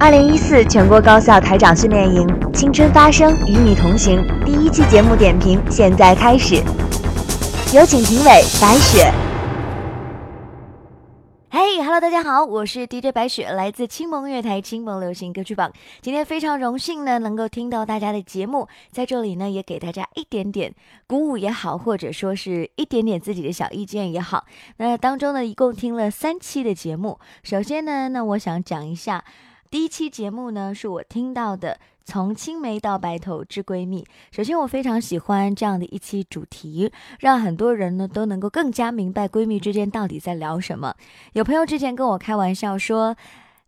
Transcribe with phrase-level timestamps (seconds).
[0.00, 4.24] 二零一四全国高校台长训练营，青春发声，与你同行。
[4.44, 6.62] 第一期节目点评现在开始，
[7.74, 8.30] 有请评委
[8.60, 9.12] 白雪。
[11.50, 15.72] 嘿，Hello，大家好，我是 DJ 白雪，来自青盟乐台青盟流行歌曲榜。
[16.00, 20.72] 今天非常荣幸呢，能够听到大家的节目，在这里呢，也给大家一点点
[21.08, 24.44] 鼓舞也好，或者说是一点点自己的小意见也好。
[24.76, 27.18] 那当中呢，一共听了三期的节目。
[27.42, 29.24] 首先呢，那我想讲一下。
[29.70, 34.02] 第一期节目呢，是我听到的从青梅到白头之闺蜜。
[34.30, 36.90] 首先，我非常喜欢这样的一期主题，
[37.20, 40.94] 让很多人呢都能够更加明白闺蜜之间到底在聊什么。
[41.34, 43.14] 有朋友之前跟我开玩笑说，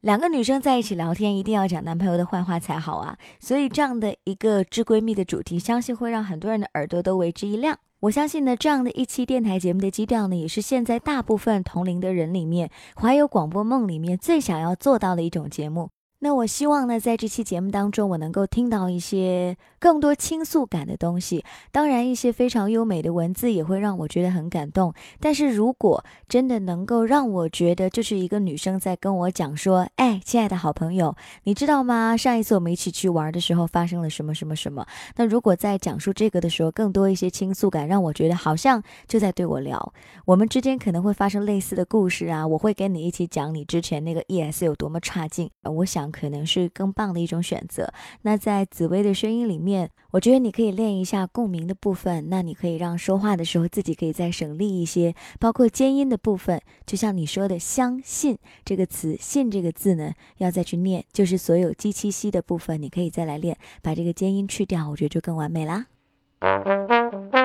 [0.00, 3.18] 两个女生在一起聊天一定要讲男朋友的坏话才好啊。
[3.38, 7.78] 所以，这样的一个知闺蜜的主题，相信会让很多人的耳朵都为之一亮。
[8.00, 15.90] 我相信呢，这样的一期电台节目的基调呢，也是现在大部分同龄的人里面，怀有广播梦里面最想要做到的一种节目。
[16.22, 21.42] 那我希望呢，在这期节目当中，我能够听到一些更多倾诉感的东西。
[21.72, 24.92] 当然，一些非常优美的文字也会让我觉得很感动。
[25.18, 32.14] 但是如果真的能够让我觉得，就是一个女生在跟我讲说：“哎，亲爱的好朋友，你知道吗？
[32.14, 39.94] 上一次我们一起去玩的时候发生了什么什么什么。”那如果在讲述这个的时候，更多一些倾诉感，让我觉得好像就在对我聊。
[40.26, 45.50] 我们之间可能会发生类似的故事啊，我会跟你一起讲你之前那个 ES 有多么差劲。
[45.62, 46.09] 我想。
[46.10, 47.92] 可能是更棒的一种选择。
[48.22, 52.28] 那在紫薇的声音里面，我觉得你可以练一下共鸣的部分。
[52.28, 56.60] 那你可以让说话的时候自己可以再省力一些，包括尖音的部分。
[56.86, 65.86] 就像你说的“相信”这个词，“信”这个字呢，要再去念，就是所有鸡七西的部分，你可以再来练，把这个尖音去掉，我觉得就更完美啦。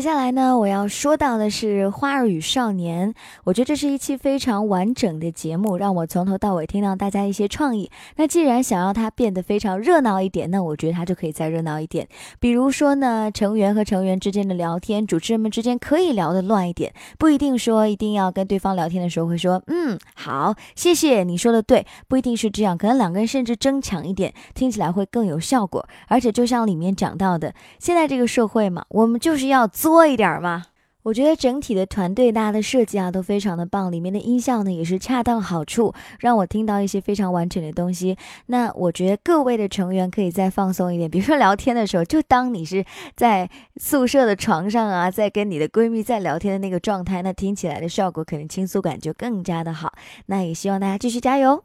[0.00, 3.12] 接下来呢，我要说到的是《花儿与少年》。
[3.44, 7.90] 我觉得这是一期非常完整的节目，让我从头到尾听到大家一些创意。
[8.16, 12.08] 那既然想要它变得非常热闹一点，那我觉得它就可以再热闹一点。
[12.38, 22.78] 比如说呢，成员和成员之间的聊天，主持人们之间可以聊得乱一点，不一定说一定要跟对方聊天的时候会说“嗯，好，谢谢你说的对”，不一定是这样。
[22.78, 25.86] 可能两个人甚至争抢一点，听起来会更有效果。
[26.08, 29.89] 而且就像里面讲到的，现在这个社会嘛，我们就是要做。
[29.92, 30.64] 作一点嘛，
[31.02, 38.16] 我觉得整体的团队大家的设计啊都非常的棒，里面的音效呢也是恰到好处，让我听到一些非常完整的东西。
[38.46, 42.84] 那我觉得各位的成员可以再放松一点， 比如说聊天的时候，就当你是
[43.16, 49.94] 在宿舍的床上啊，在跟你的闺蜜在聊天的那个状态，那听起来的效果可能倾诉感就更加的好。
[50.26, 51.64] 那也希望大家继续加油。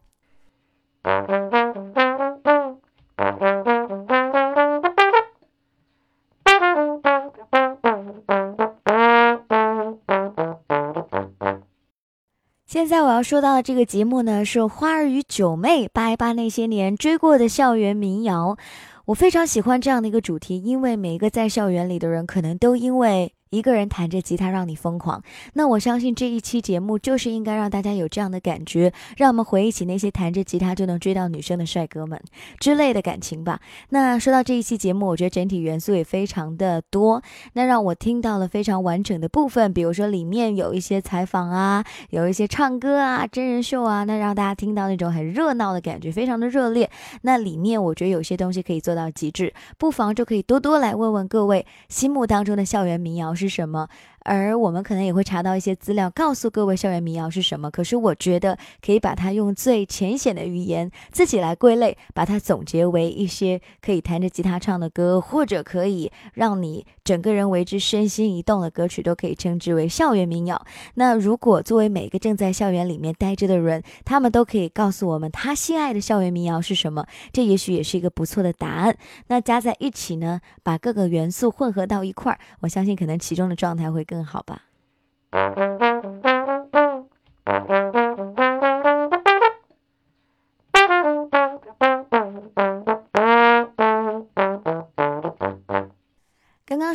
[12.75, 18.57] 现在我要说到的这个节目呢，是《花儿与九妹》，八一八那些年追过的校园民谣。
[19.05, 23.31] 我非常喜欢这样的一个主题，因为每一个在校园里的人，可能都因为。
[23.51, 25.21] 一个人弹着吉他让你疯狂，
[25.53, 32.19] 那我相信这一期节目就是应该让大家有这样的感觉，让我们回忆起那些弹着吉他就能追到女生的帅哥们
[32.59, 33.59] 之类的感情吧。
[33.89, 37.21] 那说到这一期节目，我觉得整体元素也非常的多，
[37.53, 46.89] 那让我听到了非常完整的部分，比如说里面有一些采访啊，有一些唱歌啊，真人秀啊，那让大家听到那种很热闹的感觉，非常的热烈。
[47.21, 53.55] 那里面我觉得有些东西可以做到极致，不妨就可以多多来问问各位心目当中的校园民谣是。
[53.55, 53.87] 什么？
[54.25, 57.69] 而我们可能也会查到一些资料，告诉各位校园民谣是什么。
[57.69, 70.65] 可是我觉得可以把它用最浅显的语言自己来归类，把它总结为一些可以弹着吉他唱的歌，或者可以让你整个人为之身心一动的歌曲，都可以称之为校园民谣。
[70.95, 78.97] 那如果作为每个正在校园里面待着的人，他们都可以告诉我们他心爱的校园民谣是什么，这也许也是一个不错的答案。
[79.27, 84.23] 那加在一起呢，把各个元素混合到一块儿，我相信可能其中的状态会更。
[84.23, 84.61] 好吧。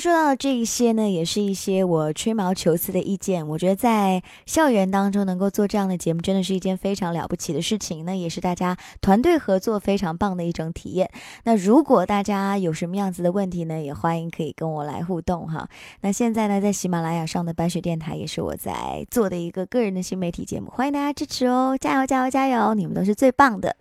[0.01, 3.47] 说到这一些呢，也是一些我吹毛求疵的意见。
[3.47, 8.05] 我觉得在校园当中能够做这样的节目，真的是一件非常了不起的事情。
[8.05, 11.11] 那也是大家团队合作非常棒的一种体验。
[11.45, 15.69] 那如果大家有什么样子的问题呢，也欢迎可以跟我来互动哈。
[16.01, 21.77] 那现在呢，在喜马拉雅上的白雪电台也是我在做的一个个人的新媒体节目，欢迎大家支持哦！
[21.79, 22.73] 加油加油加油！
[22.75, 23.77] 你们都是最棒的。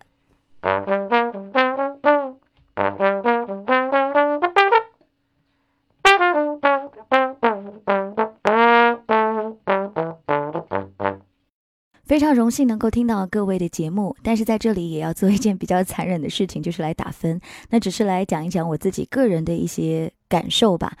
[12.20, 17.40] 非常荣幸能够听到各位的节目，但是在这里也要做一件比较残忍的事情，就是来打分。
[17.70, 20.98] 那只是来讲一讲我自己个人的一些感受吧。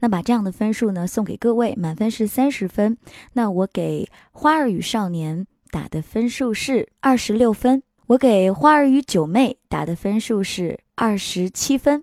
[0.00, 2.98] 那把这样的分数呢送给各位，满分是三十分。
[3.34, 12.02] 那我给《花儿与少年》打的分数是二十六分，我给《花儿与九妹》打的分数是二十七分，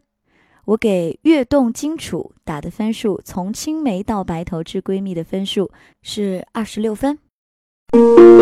[0.63, 5.69] 我给《跃动荆楚》打的分数，从青梅到白头至闺蜜的分数
[6.01, 7.19] 是二十六分。
[7.93, 8.33] Thank you.